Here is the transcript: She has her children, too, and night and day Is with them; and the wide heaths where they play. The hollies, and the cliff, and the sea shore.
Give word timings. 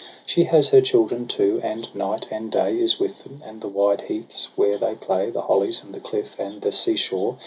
She 0.25 0.45
has 0.45 0.69
her 0.69 0.81
children, 0.81 1.27
too, 1.27 1.61
and 1.63 1.87
night 1.93 2.25
and 2.31 2.51
day 2.51 2.75
Is 2.79 2.99
with 2.99 3.21
them; 3.21 3.43
and 3.45 3.61
the 3.61 3.67
wide 3.67 4.01
heaths 4.01 4.49
where 4.55 4.79
they 4.79 4.95
play. 4.95 5.29
The 5.29 5.43
hollies, 5.43 5.83
and 5.83 5.93
the 5.93 5.99
cliff, 5.99 6.39
and 6.39 6.59
the 6.59 6.71
sea 6.71 6.95
shore. 6.95 7.37